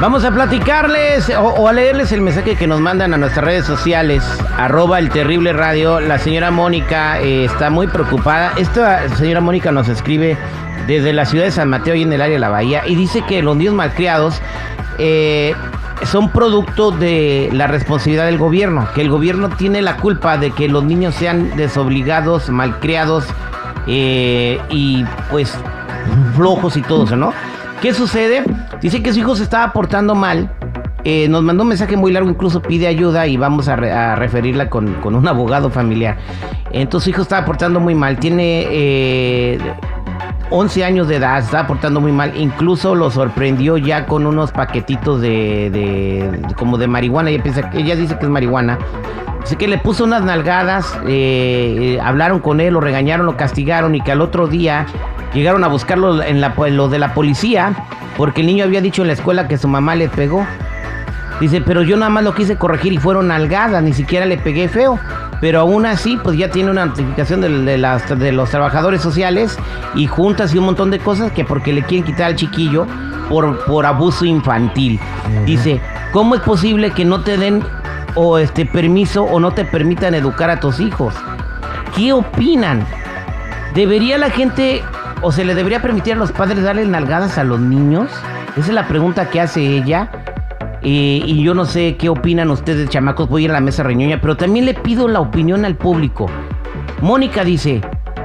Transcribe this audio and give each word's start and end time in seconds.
Vamos 0.00 0.24
a 0.24 0.30
platicarles 0.30 1.28
o, 1.28 1.68
a 1.68 1.74
leerles 1.74 2.10
el 2.12 2.22
mensaje 2.22 2.56
que 2.56 2.66
nos 2.66 2.80
mandan 2.80 3.12
a 3.12 3.18
nuestras 3.18 3.44
redes 3.44 3.66
sociales, 3.66 4.24
arroba 4.56 4.98
el 4.98 5.10
terrible 5.10 5.52
radio. 5.52 6.00
La 6.00 6.18
señora 6.18 6.50
Mónica 6.50 7.20
eh, 7.20 7.44
está 7.44 7.68
muy 7.68 7.86
preocupada. 7.86 8.54
Esta 8.56 9.06
señora 9.16 9.42
Mónica 9.42 9.72
nos 9.72 9.88
escribe 9.88 10.38
desde 10.86 11.12
la 11.12 11.26
ciudad 11.26 11.44
de 11.44 11.50
San 11.50 11.68
Mateo 11.68 11.94
y 11.94 12.02
en 12.02 12.14
el 12.14 12.22
área 12.22 12.32
de 12.32 12.40
la 12.40 12.48
Bahía 12.48 12.82
y 12.86 12.94
dice 12.94 13.22
que 13.28 13.42
los 13.42 13.58
niños 13.58 13.74
malcriados 13.74 14.40
eh, 14.96 15.54
son 16.04 16.30
producto 16.30 16.92
de 16.92 17.50
la 17.52 17.66
responsabilidad 17.66 18.24
del 18.24 18.38
gobierno, 18.38 18.88
que 18.94 19.02
el 19.02 19.10
gobierno 19.10 19.50
tiene 19.50 19.82
la 19.82 19.98
culpa 19.98 20.38
de 20.38 20.50
que 20.50 20.66
los 20.66 20.82
niños 20.82 21.14
sean 21.14 21.54
desobligados, 21.58 22.48
malcriados 22.48 23.26
eh, 23.86 24.58
y 24.70 25.04
pues 25.30 25.54
flojos 26.34 26.78
y 26.78 26.82
todo 26.82 27.04
eso, 27.04 27.16
¿no? 27.16 27.34
¿Qué 27.82 27.92
sucede? 27.92 28.44
Dice 28.80 29.02
que 29.02 29.12
su 29.12 29.20
hijo 29.20 29.36
se 29.36 29.42
estaba 29.42 29.72
portando 29.72 30.14
mal. 30.14 30.50
Eh, 31.04 31.28
nos 31.28 31.42
mandó 31.42 31.62
un 31.62 31.70
mensaje 31.70 31.96
muy 31.96 32.12
largo, 32.12 32.28
incluso 32.28 32.60
pide 32.60 32.86
ayuda 32.86 33.26
y 33.26 33.36
vamos 33.36 33.68
a, 33.68 34.16
referirla 34.16 34.68
con, 34.68 34.96
un 35.04 35.28
abogado 35.28 35.70
familiar. 35.70 36.18
Entonces 36.72 37.04
su 37.04 37.10
hijo 37.10 37.22
estaba 37.22 37.44
portando 37.44 37.80
muy 37.80 37.94
mal. 37.94 38.18
Tiene 38.18 38.66
eh, 38.70 39.58
11 40.50 40.84
años 40.84 41.08
de 41.08 41.16
edad, 41.16 41.38
estaba 41.38 41.66
portando 41.66 42.00
muy 42.00 42.12
mal. 42.12 42.32
Incluso 42.36 42.94
lo 42.94 43.10
sorprendió 43.10 43.76
ya 43.76 44.06
con 44.06 44.26
unos 44.26 44.52
paquetitos 44.52 45.20
de, 45.20 46.40
como 46.56 46.76
de 46.76 46.86
marihuana. 46.86 47.30
Ella, 47.30 47.42
piensa, 47.42 47.70
ella 47.72 47.96
dice 47.96 48.18
que 48.18 48.24
es 48.24 48.30
marihuana. 48.30 48.78
Así 49.42 49.56
que 49.56 49.68
le 49.68 49.78
puso 49.78 50.04
unas 50.04 50.22
nalgadas, 50.22 50.98
eh, 51.06 51.96
eh, 51.96 52.00
hablaron 52.02 52.40
con 52.40 52.60
él, 52.60 52.74
lo 52.74 52.80
regañaron, 52.80 53.24
lo 53.24 53.36
castigaron 53.36 53.94
y 53.94 54.00
que 54.00 54.12
al 54.12 54.20
otro 54.20 54.48
día 54.48 54.86
llegaron 55.32 55.64
a 55.64 55.68
buscarlo 55.68 56.22
en 56.22 56.40
la, 56.40 56.54
los 56.68 56.90
de 56.90 56.98
la 56.98 57.14
policía 57.14 57.74
porque 58.20 58.42
el 58.42 58.48
niño 58.48 58.66
había 58.66 58.82
dicho 58.82 59.00
en 59.00 59.06
la 59.06 59.14
escuela 59.14 59.48
que 59.48 59.56
su 59.56 59.66
mamá 59.66 59.94
le 59.94 60.10
pegó. 60.10 60.46
Dice, 61.40 61.62
pero 61.62 61.80
yo 61.80 61.96
nada 61.96 62.10
más 62.10 62.22
lo 62.22 62.34
quise 62.34 62.56
corregir 62.56 62.92
y 62.92 62.98
fueron 62.98 63.28
nalgadas, 63.28 63.82
ni 63.82 63.94
siquiera 63.94 64.26
le 64.26 64.36
pegué 64.36 64.68
feo. 64.68 64.98
Pero 65.40 65.60
aún 65.60 65.86
así, 65.86 66.18
pues 66.22 66.36
ya 66.36 66.50
tiene 66.50 66.70
una 66.70 66.84
notificación 66.84 67.40
de, 67.40 67.78
las, 67.78 68.06
de 68.18 68.30
los 68.32 68.50
trabajadores 68.50 69.00
sociales 69.00 69.56
y 69.94 70.06
juntas 70.06 70.54
y 70.54 70.58
un 70.58 70.66
montón 70.66 70.90
de 70.90 70.98
cosas 70.98 71.32
que 71.32 71.46
porque 71.46 71.72
le 71.72 71.82
quieren 71.82 72.04
quitar 72.04 72.26
al 72.26 72.36
chiquillo 72.36 72.86
por, 73.30 73.64
por 73.64 73.86
abuso 73.86 74.26
infantil. 74.26 75.00
Dice, 75.46 75.80
¿cómo 76.12 76.34
es 76.34 76.42
posible 76.42 76.90
que 76.90 77.06
no 77.06 77.22
te 77.22 77.38
den 77.38 77.64
o 78.16 78.36
este 78.36 78.66
permiso 78.66 79.24
o 79.24 79.40
no 79.40 79.52
te 79.52 79.64
permitan 79.64 80.14
educar 80.14 80.50
a 80.50 80.60
tus 80.60 80.78
hijos? 80.78 81.14
¿Qué 81.96 82.12
opinan? 82.12 82.86
¿Debería 83.72 84.18
la 84.18 84.28
gente 84.28 84.82
o 85.22 85.32
se 85.32 85.44
le 85.44 85.54
debería 85.54 85.82
permitir 85.82 86.14
a 86.14 86.16
los 86.16 86.32
padres 86.32 86.62
darle 86.62 86.86
nalgadas 86.86 87.38
a 87.38 87.44
los 87.44 87.60
niños? 87.60 88.10
Esa 88.56 88.68
es 88.68 88.74
la 88.74 88.88
pregunta 88.88 89.30
que 89.30 89.40
hace 89.40 89.60
ella. 89.60 90.10
Y 90.82 91.42
yo 91.42 91.54
no 91.54 91.66
sé 91.66 91.96
qué 91.96 92.08
opinan 92.08 92.50
ustedes, 92.50 92.88
chamacos. 92.88 93.28
Voy 93.28 93.42
a 93.42 93.44
ir 93.44 93.50
a 93.50 93.54
la 93.54 93.60
mesa 93.60 93.82
reñoña, 93.82 94.20
pero 94.20 94.36
también 94.36 94.64
le 94.64 94.74
pido 94.74 95.08
la 95.08 95.20
opinión 95.20 95.64
al 95.64 95.76
público. 95.76 96.26
Mónica 97.02 97.44
dice: 97.44 97.82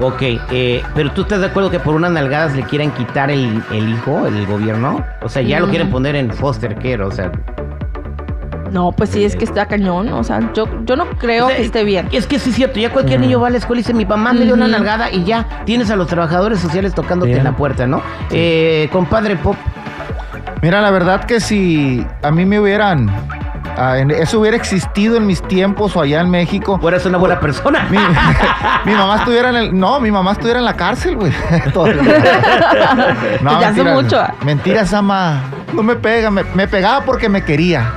Ok, 0.00 0.22
eh, 0.22 0.82
pero 0.94 1.12
tú 1.12 1.22
estás 1.22 1.40
de 1.40 1.46
acuerdo 1.46 1.70
que 1.70 1.78
por 1.78 1.94
unas 1.94 2.10
nalgadas 2.10 2.56
le 2.56 2.62
quieran 2.62 2.90
quitar 2.92 3.30
el, 3.30 3.62
hijo, 3.70 4.26
el 4.26 4.46
gobierno? 4.46 5.04
O 5.22 5.28
sea, 5.28 5.42
ya 5.42 5.60
lo 5.60 5.68
quieren 5.68 5.88
mm. 5.88 5.92
poner 5.92 6.16
en 6.16 6.32
foster 6.32 6.74
care, 6.76 7.02
o 7.02 7.10
sea... 7.10 7.30
No, 8.72 8.92
pues 8.92 9.10
sí, 9.10 9.24
es 9.24 9.36
que 9.36 9.44
está 9.44 9.66
cañón. 9.66 10.12
O 10.12 10.22
sea, 10.22 10.52
yo, 10.54 10.66
yo 10.84 10.94
no 10.94 11.10
creo 11.18 11.48
que 11.48 11.60
esté 11.60 11.82
bien. 11.82 12.08
Es 12.12 12.28
que 12.28 12.38
sí 12.38 12.50
es 12.50 12.56
cierto. 12.56 12.78
Ya 12.78 12.92
cualquier 12.92 13.18
niño 13.18 13.40
va 13.40 13.48
a 13.48 13.50
la 13.50 13.58
escuela 13.58 13.80
y 13.80 13.82
dice, 13.82 13.94
mi 13.94 14.04
mamá 14.04 14.32
me 14.32 14.44
dio 14.44 14.54
una 14.54 14.68
nalgada 14.68 15.10
y 15.10 15.24
ya 15.24 15.64
tienes 15.64 15.90
a 15.90 15.96
los 15.96 16.06
trabajadores 16.06 16.60
sociales 16.60 16.94
tocándote 16.94 17.36
en 17.36 17.44
la 17.44 17.56
puerta, 17.56 17.86
¿no? 17.86 18.00
Eh, 18.30 18.88
compadre 18.92 19.36
Pop. 19.36 19.56
Mira, 20.62 20.80
la 20.80 20.90
verdad 20.90 21.24
que 21.24 21.40
si 21.40 22.06
a 22.22 22.30
mí 22.30 22.44
me 22.44 22.60
hubieran 22.60 23.10
Ah, 23.82 23.96
eso 23.98 24.40
hubiera 24.40 24.58
existido 24.58 25.16
en 25.16 25.26
mis 25.26 25.40
tiempos 25.40 25.96
o 25.96 26.02
allá 26.02 26.20
en 26.20 26.28
México. 26.28 26.78
Fueras 26.78 27.06
una 27.06 27.16
buena 27.16 27.40
persona. 27.40 27.88
Mi, 28.84 28.92
mamá 28.92 29.16
estuviera 29.16 29.48
en 29.48 29.56
el. 29.56 29.78
No, 29.78 29.98
mi 30.00 30.10
mamá 30.10 30.32
estuviera 30.32 30.58
en 30.58 30.66
la 30.66 30.76
cárcel, 30.76 31.16
güey. 31.16 31.32
no, 33.40 33.58
ya 33.58 33.68
hace 33.68 33.82
mucho. 33.82 34.22
Mentira, 34.44 34.84
Sama. 34.84 35.40
No 35.72 35.82
me 35.82 35.96
pega. 35.96 36.30
Me, 36.30 36.44
pegaba 36.68 37.06
porque 37.06 37.30
me 37.30 37.42
quería. 37.42 37.90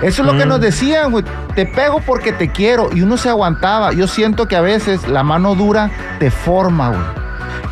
Eso 0.00 0.22
es 0.22 0.26
lo 0.26 0.38
que 0.38 0.46
mm. 0.46 0.48
nos 0.48 0.60
decían, 0.62 1.10
güey. 1.10 1.22
Te 1.54 1.66
pego 1.66 2.00
porque 2.00 2.32
te 2.32 2.48
quiero. 2.48 2.88
Y 2.94 3.02
uno 3.02 3.18
se 3.18 3.28
aguantaba. 3.28 3.92
Yo 3.92 4.06
siento 4.06 4.48
que 4.48 4.56
a 4.56 4.62
veces 4.62 5.06
la 5.06 5.22
mano 5.22 5.54
dura 5.54 5.90
te 6.18 6.30
forma, 6.30 6.88
güey. 6.88 7.26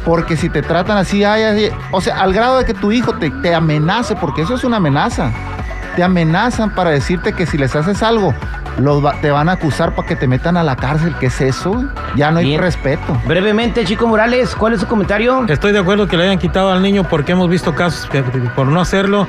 Porque 0.05 0.37
si 0.37 0.51
te 0.51 0.61
tratan 0.61 0.99
así, 0.99 1.25
ay, 1.25 1.71
o 1.93 2.03
sea, 2.03 2.21
al 2.21 2.35
grado 2.35 2.59
de 2.59 2.67
que 2.67 2.75
tu 2.75 2.93
hijo 2.93 3.15
te, 3.15 3.31
te 3.31 3.55
amenace, 3.55 4.17
porque 4.17 4.43
eso 4.43 4.55
es 4.55 4.65
una 4.65 4.77
amenaza 4.77 5.33
te 5.95 6.03
amenazan 6.03 6.71
para 6.75 6.91
decirte 6.91 7.33
que 7.33 7.47
si 7.47 7.59
les 7.59 7.75
haces 7.77 8.03
algo, 8.03 8.35
los 8.79 9.03
te 9.21 9.31
van 9.31 9.49
a 9.49 9.53
acusar 9.53 9.95
para 9.95 10.09
que 10.09 10.17
te 10.17 10.27
metan 10.27 10.57
a 10.57 10.63
la 10.63 10.77
cárcel. 10.77 11.15
¿Qué 11.21 11.27
es 11.27 11.41
eso? 11.41 11.85
Ya 12.17 12.31
no 12.31 12.39
hay 12.39 12.57
respeto. 12.57 13.21
Brevemente, 13.27 13.85
Chico 13.85 14.07
Morales, 14.07 14.55
¿cuál 14.55 14.75
es 14.75 14.81
su 14.81 14.87
comentario? 14.87 15.45
Estoy 15.49 15.73
de 15.73 15.79
acuerdo 15.79 16.07
que 16.07 16.17
le 16.17 16.25
hayan 16.25 16.39
quitado 16.39 16.71
al 16.71 16.83
niño 16.83 17.05
porque 17.05 17.33
hemos 17.33 17.49
visto 17.49 17.75
casos 17.75 18.09
que 18.11 18.23
por 18.23 18.67
no 18.67 18.81
hacerlo 18.81 19.27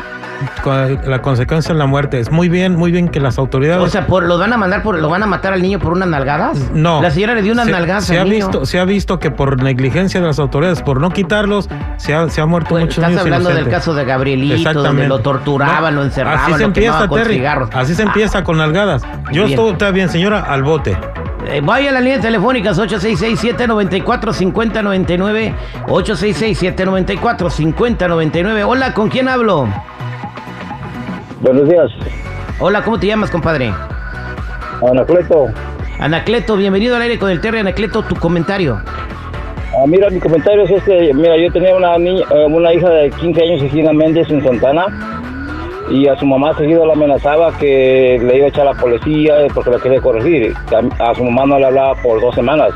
la 1.05 1.21
consecuencia 1.21 1.71
es 1.71 1.77
la 1.77 1.85
muerte. 1.85 2.19
Es 2.19 2.31
muy 2.31 2.49
bien, 2.49 2.75
muy 2.75 2.91
bien 2.91 3.09
que 3.09 3.19
las 3.19 3.37
autoridades. 3.37 3.83
O 3.83 3.89
sea, 3.89 4.07
por, 4.07 4.23
¿los 4.23 4.39
van 4.39 4.53
a 4.53 4.57
mandar 4.57 4.83
por, 4.83 4.99
lo 4.99 5.09
van 5.09 5.23
a 5.23 5.25
matar 5.25 5.53
al 5.53 5.61
niño 5.61 5.79
por 5.79 5.93
unas 5.93 6.07
nalgadas? 6.07 6.71
No. 6.73 7.01
La 7.01 7.11
señora 7.11 7.35
le 7.35 7.41
dio 7.41 7.53
unas 7.53 7.67
nalgadas 7.67 8.05
se 8.05 8.19
ha 8.19 8.23
visto, 8.23 8.65
Se 8.65 8.79
ha 8.79 8.85
visto 8.85 9.19
que 9.19 9.31
por 9.31 9.61
negligencia 9.61 10.19
de 10.19 10.27
las 10.27 10.39
autoridades, 10.39 10.81
por 10.81 10.99
no 10.99 11.11
quitarlos, 11.11 11.69
se 11.97 12.13
ha, 12.13 12.29
se 12.29 12.41
ha 12.41 12.45
muerto 12.45 12.69
pues, 12.69 12.85
muchos 12.85 13.03
Estás 13.03 13.21
hablando 13.21 13.49
del 13.49 13.69
caso 13.69 13.93
de 13.93 14.05
Gabrielito, 14.05 14.73
donde 14.73 15.07
lo 15.07 15.19
torturaban, 15.19 15.95
lo 15.95 16.03
encerraban, 16.03 16.39
así 16.39 16.53
se 16.53 16.63
empieza, 16.63 17.07
Terry. 17.07 17.45
Así 17.73 17.95
se 17.95 18.03
empieza 18.03 18.43
con 18.43 18.57
nalgadas. 18.57 19.03
Yo 19.35 19.45
estoy, 19.47 19.73
está 19.73 19.91
bien, 19.91 20.07
señora, 20.07 20.39
al 20.39 20.63
bote. 20.63 20.97
Eh, 21.49 21.59
vaya 21.61 21.89
a 21.89 21.91
la 21.91 21.99
línea 21.99 22.21
telefónicas 22.21 22.79
866-794-5099. 22.79 25.53
866-794-5099. 25.87 28.63
Hola, 28.65 28.93
¿con 28.93 29.09
quién 29.09 29.27
hablo? 29.27 29.67
Buenos 31.41 31.67
días. 31.67 31.91
Hola, 32.59 32.81
¿cómo 32.81 32.97
te 32.97 33.07
llamas, 33.07 33.29
compadre? 33.29 33.73
Anacleto. 34.89 35.47
Anacleto, 35.99 36.55
bienvenido 36.55 36.95
al 36.95 37.01
aire 37.01 37.19
con 37.19 37.29
el 37.29 37.41
Terry. 37.41 37.59
Anacleto, 37.59 38.03
tu 38.03 38.15
comentario. 38.15 38.81
Ah, 39.77 39.83
mira, 39.85 40.09
mi 40.09 40.21
comentario 40.21 40.63
es 40.63 40.71
este. 40.71 41.13
Mira, 41.13 41.35
yo 41.35 41.51
tenía 41.51 41.75
una 41.75 41.97
niña, 41.97 42.25
eh, 42.31 42.45
una 42.45 42.73
hija 42.73 42.89
de 42.89 43.11
15 43.11 43.43
años, 43.43 43.59
Cristina 43.59 43.91
Méndez, 43.91 44.29
en 44.29 44.41
Santana. 44.45 45.14
Y 45.89 46.07
a 46.07 46.15
su 46.17 46.25
mamá 46.25 46.55
seguido 46.57 46.85
la 46.85 46.93
amenazaba 46.93 47.55
que 47.57 48.19
le 48.19 48.37
iba 48.37 48.45
a 48.47 48.49
echar 48.49 48.67
a 48.67 48.73
la 48.73 48.79
policía 48.79 49.35
porque 49.53 49.69
la 49.69 49.79
quería 49.79 50.01
corregir. 50.01 50.53
A, 50.99 51.13
su 51.13 51.23
mamá 51.23 51.45
no 51.45 51.59
le 51.59 51.65
hablaba 51.65 51.93
por 52.01 52.19
dos 52.19 52.33
semanas. 52.33 52.73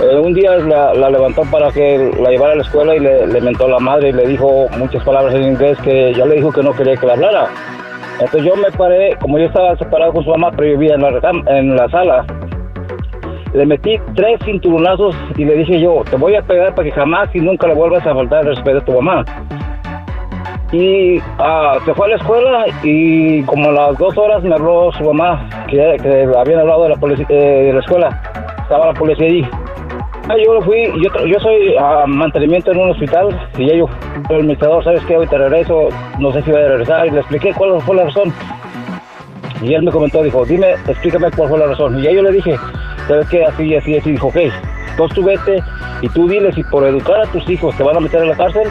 Eh, 0.00 0.18
un 0.18 0.34
día 0.34 0.56
la, 0.56 0.92
levantó 1.10 1.42
para 1.42 1.70
que 1.70 2.10
la 2.20 2.30
llevara 2.30 2.54
a 2.54 2.56
la 2.56 2.62
escuela 2.62 2.96
y 2.96 2.98
le, 2.98 3.40
mentó 3.40 3.66
a 3.66 3.68
la 3.68 3.78
madre 3.78 4.08
y 4.08 4.12
le 4.12 4.26
dijo 4.26 4.66
muchas 4.76 5.04
palabras 5.04 5.34
en 5.34 5.44
inglés 5.44 5.78
que 5.84 6.12
ya 6.14 6.26
le 6.26 6.36
dijo 6.36 6.50
que 6.50 6.62
no 6.62 6.72
quería 6.72 6.96
que 6.96 7.06
la 7.06 7.12
hablara. 7.12 7.48
Entonces 8.14 8.44
yo 8.44 8.56
me 8.56 8.70
paré, 8.76 9.16
como 9.20 9.38
yo 9.38 9.46
estaba 9.46 9.76
separado 9.76 10.12
con 10.12 10.24
su 10.24 10.30
mamá, 10.30 10.50
pero 10.56 10.76
vivía 10.76 10.94
en 10.94 11.02
la, 11.02 11.58
en 11.58 11.76
la 11.76 11.88
sala. 11.88 12.24
Le 13.52 13.64
metí 13.64 13.96
tres 14.16 14.40
cinturonazos 14.44 15.14
y 15.36 15.44
le 15.44 15.54
dije 15.54 15.80
yo, 15.80 16.02
te 16.10 16.16
voy 16.16 16.34
a 16.34 16.42
pegar 16.42 16.74
para 16.74 16.88
que 16.88 16.92
jamás 16.92 17.32
y 17.34 17.38
nunca 17.38 17.68
le 17.68 17.74
vuelvas 17.74 18.04
a 18.04 18.12
faltar 18.12 18.40
el 18.40 18.56
respeto 18.56 18.78
a 18.78 18.84
tu 18.84 18.92
mamá. 18.92 19.24
Y 20.74 21.18
uh, 21.18 21.78
se 21.84 21.94
fue 21.94 22.06
a 22.06 22.08
la 22.10 22.16
escuela 22.16 22.64
y 22.82 23.44
como 23.44 23.68
a 23.68 23.72
las 23.72 23.96
dos 23.96 24.18
horas 24.18 24.42
me 24.42 24.52
habló 24.52 24.90
su 24.98 25.04
mamá, 25.04 25.48
que, 25.68 25.80
habían 26.36 26.58
hablado 26.58 26.82
de 26.82 26.88
la, 26.88 26.96
policía, 26.96 27.26
eh, 27.28 27.66
de 27.66 27.72
la 27.74 27.78
escuela. 27.78 28.20
Estaba 28.60 28.86
la 28.86 28.94
policía 28.94 29.28
allí. 29.28 29.46
Ah, 30.28 30.34
yo 30.36 30.60
fui, 30.62 30.82
yo, 31.00 31.26
yo 31.26 31.38
soy 31.38 31.76
a 31.76 32.06
mantenimiento 32.08 32.72
en 32.72 32.78
un 32.78 32.90
hospital 32.90 33.28
y 33.56 33.68
ya 33.68 33.76
yo, 33.76 33.88
el 34.30 34.36
administrador, 34.36 34.82
¿sabes 34.82 35.04
qué? 35.04 35.14
Ahorita 35.14 35.38
regreso, 35.38 35.90
no 36.18 36.32
sé 36.32 36.42
si 36.42 36.50
voy 36.50 36.60
a 36.60 36.68
regresar. 36.68 37.06
Y 37.06 37.10
le 37.10 37.20
expliqué 37.20 37.52
cuál 37.56 37.80
fue 37.82 37.94
la 37.94 38.04
razón. 38.06 38.32
Y 39.62 39.74
él 39.74 39.84
me 39.84 39.92
comentó, 39.92 40.24
dijo, 40.24 40.44
dime, 40.44 40.72
explícame 40.88 41.30
cuál 41.30 41.50
fue 41.50 41.58
la 41.60 41.66
razón. 41.66 42.00
Y 42.00 42.02
ya 42.02 42.10
yo 42.10 42.22
le 42.22 42.32
dije, 42.32 42.56
¿sabes 43.06 43.28
qué? 43.28 43.44
Así, 43.44 43.76
así, 43.76 43.96
así. 43.96 44.10
Dijo, 44.10 44.26
ok, 44.26 44.38
entonces 44.90 45.14
tú 45.14 45.24
vete 45.24 45.62
y 46.02 46.08
tú 46.08 46.26
diles 46.26 46.56
si 46.56 46.64
por 46.64 46.84
educar 46.84 47.20
a 47.20 47.26
tus 47.26 47.48
hijos 47.48 47.76
te 47.76 47.84
van 47.84 47.96
a 47.96 48.00
meter 48.00 48.22
en 48.22 48.30
la 48.30 48.36
cárcel. 48.36 48.68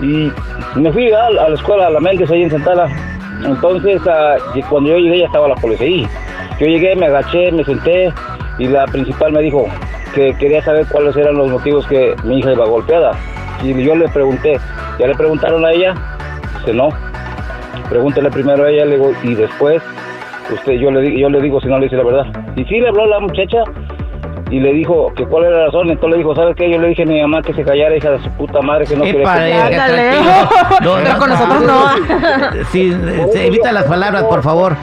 Y 0.00 0.30
me 0.76 0.92
fui 0.92 1.10
a, 1.12 1.26
a 1.26 1.48
la 1.48 1.54
escuela, 1.54 1.86
a 1.86 1.90
la 1.90 2.00
Méndez, 2.00 2.30
ahí 2.30 2.42
en 2.42 2.50
Santana. 2.50 2.86
Entonces, 3.44 4.00
ah, 4.06 4.36
cuando 4.68 4.90
yo 4.90 4.98
llegué 4.98 5.20
ya 5.20 5.26
estaba 5.26 5.48
la 5.48 5.54
policía 5.54 5.86
ahí. 5.86 6.08
Yo 6.60 6.66
llegué, 6.66 6.96
me 6.96 7.06
agaché, 7.06 7.52
me 7.52 7.64
senté 7.64 8.12
y 8.58 8.66
la 8.66 8.86
principal 8.86 9.32
me 9.32 9.42
dijo 9.42 9.66
que 10.14 10.34
quería 10.34 10.62
saber 10.62 10.86
cuáles 10.90 11.16
eran 11.16 11.36
los 11.36 11.48
motivos 11.48 11.86
que 11.86 12.14
mi 12.24 12.38
hija 12.38 12.52
iba 12.52 12.66
golpeada. 12.66 13.12
Y 13.62 13.82
yo 13.82 13.94
le 13.94 14.08
pregunté, 14.08 14.58
¿ya 14.98 15.06
le 15.06 15.14
preguntaron 15.14 15.64
a 15.64 15.72
ella? 15.72 15.94
Dice, 16.58 16.74
no. 16.74 16.88
Pregúntele 17.88 18.30
primero 18.30 18.64
a 18.64 18.70
ella, 18.70 18.84
le 18.84 18.96
digo, 18.96 19.12
y 19.22 19.34
después, 19.34 19.82
usted, 20.52 20.72
yo 20.72 20.90
le, 20.90 21.18
yo 21.18 21.28
le 21.28 21.40
digo 21.40 21.60
si 21.60 21.68
no 21.68 21.78
le 21.78 21.84
dice 21.84 21.96
la 21.96 22.04
verdad. 22.04 22.26
Y 22.56 22.64
sí 22.64 22.80
le 22.80 22.88
habló 22.88 23.06
la 23.06 23.20
muchacha 23.20 23.62
y 24.50 24.60
le 24.60 24.72
dijo 24.72 25.12
que 25.14 25.24
cuál 25.26 25.44
era 25.44 25.56
la 25.58 25.64
razón. 25.66 25.90
Entonces 25.90 26.10
le 26.10 26.16
dijo, 26.18 26.34
¿sabes 26.34 26.56
qué? 26.56 26.70
Yo 26.70 26.78
le 26.78 26.88
dije 26.88 27.02
a 27.02 27.06
mi 27.06 27.20
mamá 27.20 27.42
que 27.42 27.52
se 27.54 27.62
callara, 27.64 27.96
hija 27.96 28.10
de 28.12 28.18
su 28.20 28.30
puta 28.30 28.60
madre, 28.62 28.86
que 28.86 28.96
no 28.96 29.02
quería 29.04 29.20
Epa, 29.20 29.34
que... 29.38 29.48
eh, 29.50 29.54
Ándale. 29.54 30.10
No, 30.82 30.94
Pero 30.96 31.12
no, 31.12 31.18
con 31.18 31.30
nosotros 31.30 31.62
no. 31.62 32.64
Sí, 32.70 32.92
evita 33.34 33.72
las 33.72 33.84
palabras, 33.84 34.24
por 34.24 34.42
favor. 34.42 34.76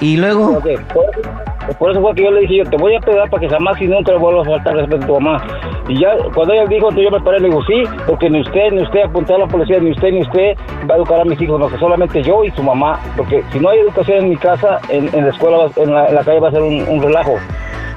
Y 0.00 0.16
luego, 0.16 0.52
Ok, 0.56 0.64
Por, 0.94 1.04
eso- 1.10 1.78
por 1.78 1.90
eso 1.90 2.00
fue 2.00 2.14
que 2.14 2.24
yo 2.24 2.30
le 2.30 2.40
dije, 2.40 2.56
yo 2.56 2.64
te 2.64 2.76
voy 2.78 2.96
a 2.96 3.00
pegar 3.00 3.28
para 3.28 3.40
que 3.42 3.48
jamás 3.50 3.78
y 3.82 3.86
nunca 3.86 4.12
le 4.12 4.18
vuelva 4.18 4.40
a 4.40 4.44
faltar 4.46 4.74
respeto 4.76 5.04
a 5.04 5.06
tu 5.06 5.20
mamá. 5.20 5.42
Y 5.88 6.00
ya, 6.00 6.14
cuando 6.34 6.54
ella 6.54 6.64
dijo, 6.66 6.88
entonces 6.88 7.04
yo 7.04 7.10
me 7.18 7.22
paré 7.22 7.36
y 7.36 7.40
le 7.42 7.48
digo, 7.48 7.62
sí, 7.66 7.82
porque 8.06 8.30
ni 8.30 8.40
usted, 8.40 8.70
ni 8.72 8.82
usted 8.82 9.02
apuntó 9.02 9.34
a 9.34 9.38
la 9.40 9.46
policía, 9.46 9.78
ni 9.78 9.90
usted, 9.90 10.10
ni 10.10 10.22
usted 10.22 10.56
va 10.88 10.94
a 10.94 10.96
educar 10.96 11.20
a 11.20 11.24
mis 11.26 11.38
hijos, 11.40 11.60
no, 11.60 11.68
que 11.68 11.76
solamente 11.78 12.22
yo 12.22 12.42
y 12.44 12.50
su 12.52 12.62
mamá, 12.62 12.98
porque 13.14 13.44
si 13.52 13.60
no 13.60 13.68
hay 13.68 13.80
educación 13.80 14.18
en 14.20 14.28
mi 14.30 14.36
casa, 14.36 14.78
en, 14.88 15.14
en 15.14 15.24
la 15.26 15.30
escuela, 15.32 15.66
en 15.76 15.92
la, 15.94 16.06
en 16.06 16.14
la 16.14 16.24
calle 16.24 16.40
va 16.40 16.48
a 16.48 16.52
ser 16.52 16.62
un, 16.62 16.82
un 16.88 17.02
relajo. 17.02 17.34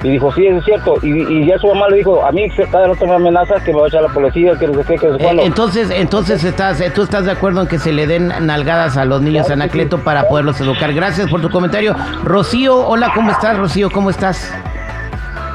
Y 0.04 0.10
dijo, 0.10 0.30
sí, 0.32 0.46
eso 0.46 0.58
es 0.58 0.64
cierto. 0.66 0.98
Y, 1.02 1.08
y 1.08 1.46
ya 1.46 1.58
su 1.58 1.66
mamá 1.66 1.88
le 1.88 1.96
dijo, 1.96 2.22
a 2.24 2.30
mí 2.30 2.46
cada 2.70 2.88
rato 2.88 3.06
me 3.06 3.14
amenaza 3.14 3.54
que 3.64 3.72
me 3.72 3.80
va 3.80 3.86
a 3.86 3.88
echar 3.88 4.02
la 4.02 4.10
policía, 4.10 4.52
que 4.58 4.66
no 4.66 4.74
sé 4.74 4.84
qué, 4.86 4.96
que 4.96 5.06
no 5.06 5.16
sé 5.16 5.22
eh, 5.22 5.24
cuándo. 5.24 5.42
entonces, 5.42 5.90
entonces 5.90 6.44
estás, 6.44 6.78
eh, 6.82 6.90
tú 6.94 7.02
estás 7.02 7.24
de 7.24 7.32
acuerdo 7.32 7.62
en 7.62 7.68
que 7.68 7.78
se 7.78 7.90
le 7.90 8.06
den 8.06 8.30
nalgadas 8.42 8.98
a 8.98 9.06
los 9.06 9.22
niños 9.22 9.48
Anacleto 9.48 10.04
para 10.04 10.28
poderlos 10.28 10.60
educar. 10.60 10.92
Gracias 10.92 11.30
por 11.30 11.40
tu 11.40 11.48
comentario. 11.48 11.96
Rocío, 12.22 12.86
hola, 12.86 13.12
¿cómo 13.14 13.30
estás, 13.30 13.56
Rocío? 13.56 13.90
¿Cómo 13.90 14.10
estás? 14.10 14.54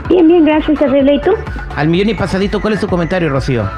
Bien, 0.09 0.27
bien, 0.27 0.43
gracias, 0.43 0.79
terrible. 0.79 1.13
¿Y 1.13 1.21
tú? 1.21 1.31
Al 1.75 1.87
millón 1.87 2.09
y 2.09 2.15
pasadito, 2.15 2.59
¿cuál 2.59 2.73
es 2.73 2.79
tu 2.79 2.87
comentario, 2.87 3.29
Rocío? 3.29 3.69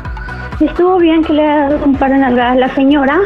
Estuvo 0.62 1.00
bien 1.00 1.22
que 1.22 1.34
le 1.34 1.44
haya 1.44 1.70
dado 1.70 1.84
un 1.84 1.96
par 1.96 2.12
de 2.12 2.18
nalgadas 2.18 2.54
a 2.54 2.60
la 2.60 2.76
señora. 2.76 3.20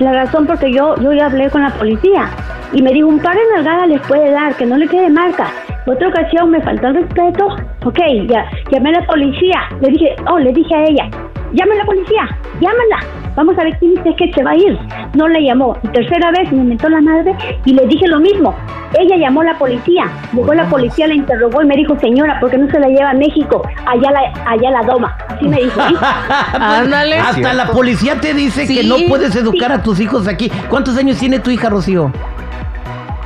La 0.00 0.12
razón 0.12 0.44
porque 0.44 0.72
yo, 0.72 0.96
yo 0.96 1.12
ya 1.12 1.26
hablé 1.26 1.50
con 1.50 1.62
la 1.62 1.70
policía 1.70 2.30
y 2.72 2.82
me 2.82 2.92
dijo 2.92 3.06
un 3.06 3.20
par 3.20 3.36
de 3.36 3.42
nalgadas 3.54 3.88
les 3.88 4.00
puede 4.00 4.32
dar, 4.32 4.56
que 4.56 4.66
no 4.66 4.76
le 4.76 4.88
quede 4.88 5.08
marca. 5.08 5.52
Otra 5.86 6.08
ocasión 6.08 6.50
me 6.50 6.60
faltó 6.60 6.88
el 6.88 6.94
respeto. 6.96 7.46
Ok, 7.84 7.98
ya 8.28 8.44
llamé 8.70 8.90
a 8.90 9.00
la 9.00 9.06
policía. 9.06 9.60
Le 9.80 9.90
dije, 9.90 10.14
oh, 10.30 10.38
le 10.38 10.52
dije 10.52 10.74
a 10.74 10.84
ella, 10.84 11.10
llame 11.52 11.72
a 11.74 11.78
la 11.78 11.84
policía, 11.84 12.28
llámala. 12.60 13.20
Vamos 13.36 13.56
a 13.58 13.64
ver 13.64 13.78
quién 13.78 13.94
dice 13.94 14.14
que 14.16 14.32
se 14.32 14.42
va 14.42 14.50
a 14.50 14.56
ir. 14.56 14.78
No 15.14 15.28
le 15.28 15.42
llamó. 15.42 15.76
Y 15.82 15.88
tercera 15.88 16.30
vez 16.30 16.52
me 16.52 16.64
mentó 16.64 16.88
la 16.88 17.00
madre 17.00 17.34
y 17.64 17.72
le 17.72 17.86
dije 17.86 18.06
lo 18.08 18.18
mismo. 18.18 18.54
Ella 18.98 19.16
llamó 19.16 19.42
a 19.42 19.44
la 19.44 19.58
policía. 19.58 20.04
Llegó 20.32 20.52
la 20.52 20.68
policía, 20.68 21.06
la 21.06 21.14
interrogó 21.14 21.62
y 21.62 21.66
me 21.66 21.76
dijo, 21.76 21.96
señora, 22.00 22.40
¿por 22.40 22.50
qué 22.50 22.58
no 22.58 22.68
se 22.70 22.80
la 22.80 22.88
lleva 22.88 23.10
a 23.10 23.14
México? 23.14 23.62
Allá 23.86 24.10
la, 24.10 24.50
allá 24.50 24.70
la 24.70 24.82
doma. 24.82 25.16
Así 25.28 25.46
me 25.46 25.58
dijo. 25.58 25.80
¿sí? 25.88 25.94
Ándale. 26.52 27.18
Hasta 27.18 27.54
la 27.54 27.66
policía 27.68 28.20
te 28.20 28.34
dice 28.34 28.66
que 28.66 28.82
no 28.82 28.96
puedes 29.08 29.34
educar 29.36 29.72
a 29.72 29.82
tus 29.82 30.00
hijos 30.00 30.26
aquí. 30.26 30.50
¿Cuántos 30.68 30.96
años 30.98 31.18
tiene 31.18 31.38
tu 31.38 31.50
hija, 31.50 31.70
Rocío? 31.70 32.12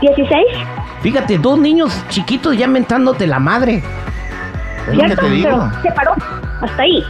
16. 0.01 0.45
Fíjate, 1.03 1.39
dos 1.39 1.59
niños 1.59 1.93
chiquitos 2.09 2.57
ya 2.57 2.67
mentándote 2.67 3.27
la 3.27 3.39
madre. 3.39 3.83
Es 4.89 4.95
lo 4.95 5.01
que 5.01 5.07
¿cierto? 5.07 5.27
te 5.27 5.31
digo. 5.33 5.71
Se 5.83 5.91
paró. 5.93 6.15
Hasta 6.61 6.83
ahí. 6.83 7.05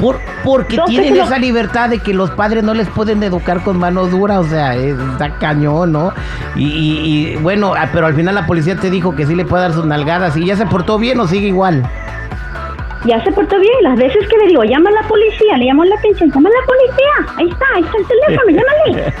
Por, 0.00 0.18
porque 0.44 0.78
tienen 0.86 1.16
esa 1.16 1.38
libertad 1.38 1.88
de 1.88 1.98
que 2.00 2.12
los 2.12 2.30
padres 2.32 2.62
no 2.62 2.74
les 2.74 2.88
pueden 2.88 3.22
educar 3.22 3.62
con 3.62 3.78
mano 3.78 4.06
dura, 4.06 4.40
o 4.40 4.44
sea, 4.44 4.74
es- 4.76 4.98
está 4.98 5.34
cañón, 5.38 5.92
¿no? 5.92 6.12
Y, 6.56 6.64
y- 6.66 6.98
y, 7.32 7.36
bueno, 7.36 7.72
ah, 7.76 7.88
pero 7.92 8.06
al 8.06 8.14
final 8.14 8.34
la 8.34 8.46
policía 8.46 8.76
te 8.76 8.90
dijo 8.90 9.14
que 9.16 9.24
sí 9.26 9.34
le 9.34 9.44
puede 9.44 9.62
dar 9.62 9.72
sus 9.72 9.86
nalgadas 9.86 10.36
y 10.36 10.44
ya 10.44 10.56
se 10.56 10.66
portó 10.66 10.98
bien 10.98 11.18
o 11.20 11.26
sigue 11.26 11.48
igual. 11.48 11.88
Ya 13.04 13.22
se 13.24 13.32
portó 13.32 13.58
bien. 13.58 13.74
Las 13.82 13.96
veces 13.98 14.26
que 14.28 14.36
le 14.38 14.46
digo, 14.48 14.62
llama 14.64 14.90
a 14.90 15.02
la 15.02 15.08
policía, 15.08 15.56
le 15.56 15.66
llamo 15.66 15.84
la 15.84 15.96
atención, 15.96 16.30
llama 16.30 16.48
a 16.48 16.60
la 16.60 16.66
policía. 16.66 17.34
Ahí 17.38 17.48
está, 17.48 17.66
ahí 17.74 17.82
está 17.82 17.98
el 17.98 18.06
teléfono, 18.06 18.50
llámale. 18.90 19.12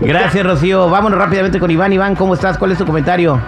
Gracias, 0.00 0.46
Rocío. 0.46 0.88
Vámonos 0.88 1.18
rápidamente 1.18 1.58
con 1.58 1.70
Iván. 1.70 1.92
Iván, 1.92 2.14
¿cómo 2.14 2.34
estás? 2.34 2.56
¿Cuál 2.58 2.72
es 2.72 2.78
tu 2.78 2.86
comentario? 2.86 3.40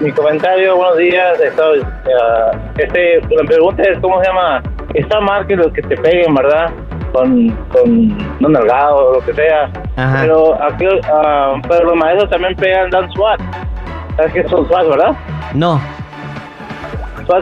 Mi 0.00 0.10
comentario, 0.10 0.76
buenos 0.76 0.98
días. 0.98 1.40
Estoy, 1.40 1.78
eh, 1.78 2.58
este, 2.76 3.20
la 3.34 3.44
pregunta 3.44 3.82
es, 3.84 3.98
¿cómo 4.00 4.20
se 4.20 4.26
llama? 4.26 4.60
Está 4.94 5.20
mal 5.20 5.46
que 5.46 5.54
los 5.54 5.72
que 5.72 5.82
te 5.82 5.96
peguen, 5.96 6.34
¿verdad? 6.34 6.70
Con, 7.12 7.50
con 7.68 7.88
un 7.88 8.52
nalgado 8.52 8.96
o 8.96 9.12
lo 9.14 9.24
que 9.24 9.32
sea. 9.34 9.70
Ajá. 9.96 10.22
Pero, 10.22 10.60
aquí, 10.60 10.86
ah, 11.04 11.54
pero 11.68 11.84
los 11.84 11.96
maestros 11.96 12.30
también 12.30 12.56
pegan, 12.56 12.90
dan 12.90 13.12
SWAT. 13.12 13.40
¿Sabes 14.16 14.32
qué 14.32 14.48
son 14.48 14.66
SWAT, 14.66 14.88
verdad? 14.88 15.12
No. 15.54 15.80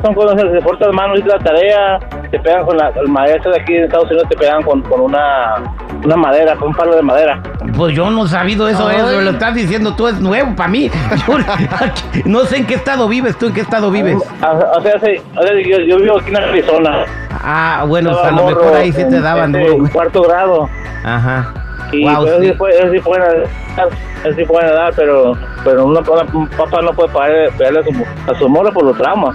Son 0.02 0.14
cuando 0.14 0.37
se, 0.38 0.92
mal, 0.92 1.08
no 1.08 1.14
hiciste 1.14 1.32
la 1.37 1.38
tarea, 1.42 1.98
te 2.31 2.38
pegan 2.38 2.64
con 2.64 2.76
la, 2.76 2.88
el 2.91 3.08
maestro 3.08 3.50
de 3.53 3.60
aquí 3.60 3.72
de 3.74 3.84
Estados 3.84 4.06
Unidos, 4.10 4.29
te 4.31 4.36
pegan 4.36 4.62
con, 4.62 4.82
con 4.82 5.00
una, 5.00 5.56
una 6.05 6.17
madera, 6.17 6.55
con 6.56 6.69
un 6.69 6.74
palo 6.74 6.94
de 6.94 7.03
madera. 7.03 7.43
Pues 7.76 7.94
yo 7.94 8.08
no 8.10 8.24
he 8.24 8.29
sabido 8.29 8.69
eso, 8.69 8.86
Ay. 8.86 8.96
eso 8.96 9.06
me 9.06 9.22
lo 9.22 9.31
estás 9.31 9.55
diciendo 9.55 9.94
tú, 9.96 10.06
es 10.08 10.20
nuevo 10.20 10.55
para 10.55 10.69
mí. 10.69 10.91
Yo- 11.26 11.38
no 12.24 12.41
sé 12.41 12.58
en 12.58 12.67
qué 12.67 12.74
estado 12.74 13.08
vives, 13.08 13.36
tú 13.38 13.46
en 13.46 13.55
qué 13.55 13.60
estado 13.62 13.91
vives. 13.91 14.17
Ah, 14.43 14.58
O 14.76 14.81
sea, 14.81 14.98
sí, 15.00 15.12
o 15.36 15.43
sea, 15.43 15.53
yo, 15.55 15.79
yo 15.81 15.96
vivo 15.98 16.19
aquí 16.19 16.31
en 16.31 16.36
Arizona. 16.36 17.05
Ah, 17.43 17.84
bueno, 17.88 18.10
Estaba 18.10 18.29
a 18.29 18.31
lo 18.32 18.36
mejor 18.46 18.65
morro 18.65 18.76
ahí 18.76 18.93
sí 18.93 19.05
te 19.08 19.20
daban 19.20 19.55
este, 19.55 19.70
duro. 19.70 19.84
en 19.86 19.91
cuarto 19.93 20.22
grado. 20.22 20.69
Ajá. 21.05 21.55
Y 21.93 22.05
Wow, 22.05 22.22
pues, 22.24 22.36
sí. 22.41 22.46
sí. 22.46 22.53
puede- 22.53 22.79
ellos 22.79 22.91
sí 22.93 22.98
pueden 23.00 23.24
dar, 23.76 23.88
ellos 24.24 24.36
sí 24.36 24.44
pueden 24.44 24.70
dar, 24.70 24.93
pero, 24.94 25.32
pero 25.65 25.84
una- 25.86 26.00
una- 26.00 26.26
un 26.34 26.46
papá 26.48 26.81
no 26.82 26.93
puede 26.93 27.08
pagar- 27.12 27.50
pegarle 27.56 27.81
a 27.81 27.82
su, 27.84 28.31
a 28.32 28.38
su 28.38 28.48
morra 28.48 28.70
por 28.70 28.84
los 28.84 28.96
traumas. 28.96 29.34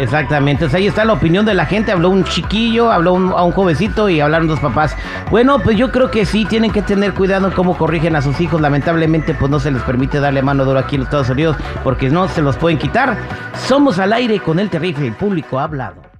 Exactamente, 0.00 0.64
o 0.64 0.68
sea, 0.68 0.78
ahí 0.78 0.88
está 0.88 1.04
la 1.04 1.12
opinión 1.12 1.46
de 1.46 1.54
la 1.54 1.66
gente. 1.66 1.92
Habló 1.92 2.10
un 2.10 2.24
chiquillo, 2.24 2.90
habló 2.90 3.12
un- 3.12 3.30
a 3.30 3.42
un 3.44 3.52
jovencito 3.52 4.08
y 4.08 4.20
hablaron 4.20 4.48
dos 4.48 4.58
papás. 4.58 4.96
Bueno, 5.30 5.60
pues 5.60 5.76
yo 5.78 5.92
creo 5.92 6.10
que 6.10 6.26
sí, 6.26 6.44
tienen 6.44 6.72
que 6.72 6.82
tener 6.82 7.14
cuidado 7.14 7.46
en 7.46 7.52
cómo 7.52 7.78
corrigen 7.78 8.16
a 8.16 8.20
sus 8.22 8.40
hijos. 8.40 8.60
Lamentablemente, 8.60 9.34
pues 9.34 9.50
no 9.50 9.60
se 9.60 9.70
les 9.70 9.82
permite 9.82 10.18
darle 10.18 10.42
mano 10.42 10.64
dura 10.64 10.80
aquí 10.80 10.96
en 10.96 11.02
los 11.02 11.06
Estados 11.08 11.30
Unidos 11.30 11.56
porque 11.84 12.10
no 12.10 12.26
se 12.26 12.42
los 12.42 12.56
pueden 12.56 12.78
quitar. 12.78 13.16
Somos 13.66 13.98
al 14.00 14.12
aire 14.12 14.40
con 14.40 14.58
el 14.58 14.68
terrible, 14.68 15.06
el 15.06 15.14
público 15.14 15.60
ha 15.60 15.64
hablado. 15.64 16.13